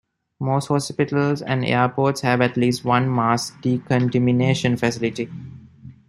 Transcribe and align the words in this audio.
Most 0.39 0.69
hospitals 0.69 1.43
and 1.43 1.63
airports 1.63 2.21
have 2.21 2.41
at 2.41 2.57
least 2.57 2.83
one 2.83 3.13
mass 3.13 3.51
decontamination 3.61 4.75
facility. 4.75 5.29